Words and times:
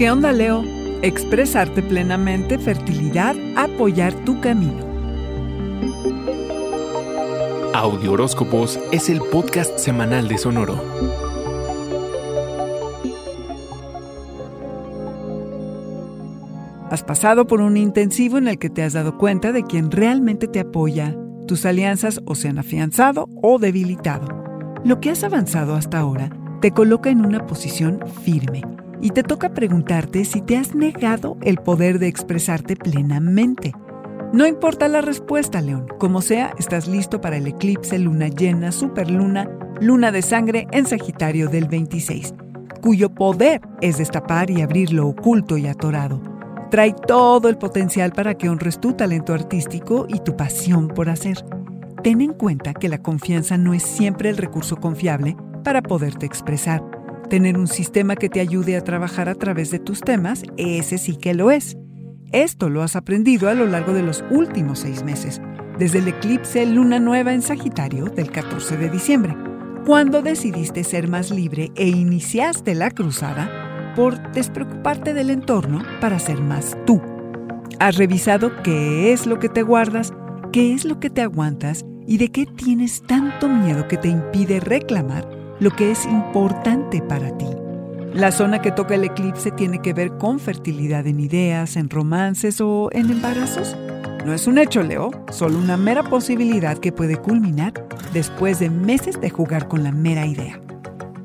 ¿Qué 0.00 0.10
onda, 0.10 0.32
Leo? 0.32 0.64
Expresarte 1.02 1.82
plenamente, 1.82 2.58
fertilidad, 2.58 3.36
apoyar 3.54 4.14
tu 4.24 4.40
camino. 4.40 4.82
Audio 7.74 8.12
Horóscopos 8.12 8.80
es 8.92 9.10
el 9.10 9.20
podcast 9.20 9.78
semanal 9.78 10.26
de 10.26 10.38
Sonoro. 10.38 10.82
Has 16.90 17.02
pasado 17.02 17.46
por 17.46 17.60
un 17.60 17.76
intensivo 17.76 18.38
en 18.38 18.48
el 18.48 18.58
que 18.58 18.70
te 18.70 18.82
has 18.82 18.94
dado 18.94 19.18
cuenta 19.18 19.52
de 19.52 19.64
quién 19.64 19.90
realmente 19.90 20.48
te 20.48 20.60
apoya. 20.60 21.14
Tus 21.46 21.66
alianzas 21.66 22.22
o 22.24 22.34
se 22.36 22.48
han 22.48 22.58
afianzado 22.58 23.28
o 23.42 23.58
debilitado. 23.58 24.28
Lo 24.82 24.98
que 24.98 25.10
has 25.10 25.24
avanzado 25.24 25.74
hasta 25.74 25.98
ahora 25.98 26.30
te 26.62 26.70
coloca 26.70 27.10
en 27.10 27.26
una 27.26 27.46
posición 27.46 28.00
firme 28.24 28.62
y 29.00 29.10
te 29.10 29.22
toca 29.22 29.54
preguntarte 29.54 30.24
si 30.24 30.40
te 30.40 30.56
has 30.56 30.74
negado 30.74 31.36
el 31.42 31.56
poder 31.56 31.98
de 31.98 32.08
expresarte 32.08 32.76
plenamente. 32.76 33.72
No 34.32 34.46
importa 34.46 34.86
la 34.88 35.00
respuesta, 35.00 35.60
León. 35.60 35.86
Como 35.98 36.22
sea, 36.22 36.54
estás 36.58 36.86
listo 36.86 37.20
para 37.20 37.36
el 37.36 37.46
eclipse, 37.46 37.98
luna 37.98 38.28
llena, 38.28 38.70
superluna, 38.70 39.50
luna 39.80 40.12
de 40.12 40.22
sangre 40.22 40.68
en 40.70 40.86
Sagitario 40.86 41.48
del 41.48 41.66
26, 41.66 42.34
cuyo 42.80 43.12
poder 43.12 43.60
es 43.80 43.98
destapar 43.98 44.50
y 44.50 44.62
abrir 44.62 44.92
lo 44.92 45.08
oculto 45.08 45.56
y 45.56 45.66
atorado. 45.66 46.22
Trae 46.70 46.94
todo 46.94 47.48
el 47.48 47.58
potencial 47.58 48.12
para 48.12 48.34
que 48.34 48.48
honres 48.48 48.78
tu 48.78 48.92
talento 48.92 49.34
artístico 49.34 50.06
y 50.08 50.20
tu 50.20 50.36
pasión 50.36 50.86
por 50.86 51.08
hacer. 51.08 51.44
Ten 52.04 52.20
en 52.20 52.32
cuenta 52.32 52.72
que 52.72 52.88
la 52.88 53.02
confianza 53.02 53.58
no 53.58 53.74
es 53.74 53.82
siempre 53.82 54.30
el 54.30 54.36
recurso 54.36 54.76
confiable 54.76 55.36
para 55.64 55.82
poderte 55.82 56.26
expresar. 56.26 56.82
Tener 57.30 57.56
un 57.56 57.68
sistema 57.68 58.16
que 58.16 58.28
te 58.28 58.40
ayude 58.40 58.76
a 58.76 58.82
trabajar 58.82 59.28
a 59.28 59.36
través 59.36 59.70
de 59.70 59.78
tus 59.78 60.00
temas, 60.00 60.42
ese 60.56 60.98
sí 60.98 61.14
que 61.14 61.32
lo 61.32 61.52
es. 61.52 61.76
Esto 62.32 62.68
lo 62.68 62.82
has 62.82 62.96
aprendido 62.96 63.48
a 63.48 63.54
lo 63.54 63.66
largo 63.66 63.92
de 63.92 64.02
los 64.02 64.24
últimos 64.32 64.80
seis 64.80 65.04
meses, 65.04 65.40
desde 65.78 65.98
el 65.98 66.08
eclipse 66.08 66.66
luna 66.66 66.98
nueva 66.98 67.32
en 67.32 67.42
Sagitario 67.42 68.06
del 68.06 68.32
14 68.32 68.76
de 68.76 68.90
diciembre, 68.90 69.36
cuando 69.86 70.22
decidiste 70.22 70.82
ser 70.82 71.06
más 71.06 71.30
libre 71.30 71.70
e 71.76 71.86
iniciaste 71.86 72.74
la 72.74 72.90
cruzada 72.90 73.92
por 73.94 74.32
despreocuparte 74.32 75.14
del 75.14 75.30
entorno 75.30 75.84
para 76.00 76.18
ser 76.18 76.40
más 76.40 76.76
tú. 76.84 77.00
Has 77.78 77.96
revisado 77.96 78.60
qué 78.64 79.12
es 79.12 79.26
lo 79.26 79.38
que 79.38 79.48
te 79.48 79.62
guardas, 79.62 80.12
qué 80.50 80.74
es 80.74 80.84
lo 80.84 80.98
que 80.98 81.10
te 81.10 81.22
aguantas 81.22 81.84
y 82.08 82.18
de 82.18 82.32
qué 82.32 82.44
tienes 82.44 83.02
tanto 83.02 83.48
miedo 83.48 83.86
que 83.86 83.98
te 83.98 84.08
impide 84.08 84.58
reclamar 84.58 85.39
lo 85.60 85.70
que 85.70 85.90
es 85.90 86.06
importante 86.06 87.02
para 87.02 87.36
ti. 87.36 87.46
La 88.14 88.32
zona 88.32 88.60
que 88.60 88.72
toca 88.72 88.96
el 88.96 89.04
eclipse 89.04 89.52
tiene 89.52 89.80
que 89.80 89.92
ver 89.92 90.16
con 90.16 90.40
fertilidad 90.40 91.06
en 91.06 91.20
ideas, 91.20 91.76
en 91.76 91.88
romances 91.88 92.60
o 92.60 92.88
en 92.92 93.10
embarazos. 93.10 93.76
No 94.24 94.34
es 94.34 94.46
un 94.46 94.58
hecho, 94.58 94.82
Leo, 94.82 95.10
solo 95.30 95.58
una 95.58 95.76
mera 95.76 96.02
posibilidad 96.02 96.78
que 96.78 96.92
puede 96.92 97.16
culminar 97.16 97.72
después 98.12 98.58
de 98.58 98.68
meses 98.68 99.20
de 99.20 99.30
jugar 99.30 99.68
con 99.68 99.84
la 99.84 99.92
mera 99.92 100.26
idea. 100.26 100.60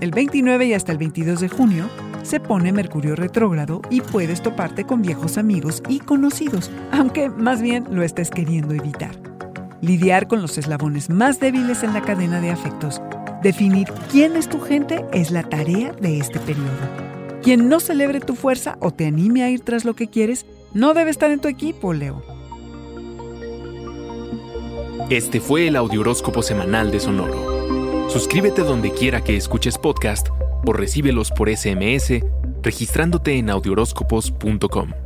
El 0.00 0.10
29 0.10 0.66
y 0.66 0.74
hasta 0.74 0.92
el 0.92 0.98
22 0.98 1.40
de 1.40 1.48
junio 1.48 1.88
se 2.22 2.40
pone 2.40 2.72
Mercurio 2.72 3.16
retrógrado 3.16 3.80
y 3.88 4.00
puedes 4.00 4.42
toparte 4.42 4.84
con 4.84 5.00
viejos 5.00 5.38
amigos 5.38 5.82
y 5.88 6.00
conocidos, 6.00 6.70
aunque 6.92 7.30
más 7.30 7.62
bien 7.62 7.86
lo 7.90 8.02
estés 8.02 8.30
queriendo 8.30 8.74
evitar. 8.74 9.12
Lidiar 9.80 10.26
con 10.26 10.42
los 10.42 10.58
eslabones 10.58 11.08
más 11.08 11.40
débiles 11.40 11.82
en 11.82 11.94
la 11.94 12.02
cadena 12.02 12.40
de 12.40 12.50
afectos 12.50 13.00
Definir 13.42 13.88
quién 14.10 14.36
es 14.36 14.48
tu 14.48 14.60
gente 14.60 15.04
es 15.12 15.30
la 15.30 15.42
tarea 15.42 15.92
de 15.92 16.18
este 16.18 16.38
periodo. 16.40 16.70
Quien 17.42 17.68
no 17.68 17.80
celebre 17.80 18.20
tu 18.20 18.34
fuerza 18.34 18.76
o 18.80 18.90
te 18.90 19.06
anime 19.06 19.42
a 19.42 19.50
ir 19.50 19.60
tras 19.60 19.84
lo 19.84 19.94
que 19.94 20.08
quieres, 20.08 20.46
no 20.72 20.94
debe 20.94 21.10
estar 21.10 21.30
en 21.30 21.40
tu 21.40 21.48
equipo, 21.48 21.92
Leo. 21.92 22.22
Este 25.10 25.40
fue 25.40 25.68
el 25.68 25.76
Audioróscopo 25.76 26.42
Semanal 26.42 26.90
de 26.90 26.98
Sonoro. 26.98 28.10
Suscríbete 28.10 28.62
donde 28.62 28.90
quiera 28.90 29.22
que 29.22 29.36
escuches 29.36 29.78
podcast 29.78 30.28
o 30.64 30.72
recíbelos 30.72 31.30
por 31.30 31.54
SMS 31.54 32.20
registrándote 32.62 33.38
en 33.38 33.50
audioróscopos.com. 33.50 35.05